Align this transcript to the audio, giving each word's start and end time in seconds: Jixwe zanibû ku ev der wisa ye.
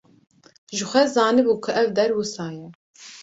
Jixwe 0.77 0.99
zanibû 1.13 1.53
ku 1.63 1.69
ev 1.81 1.87
der 1.95 2.11
wisa 2.17 2.45
ye. 2.57 2.65